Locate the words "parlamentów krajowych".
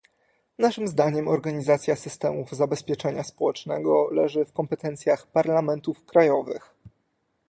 5.27-6.75